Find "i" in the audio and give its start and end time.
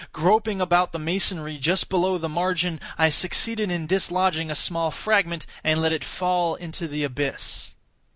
2.97-3.09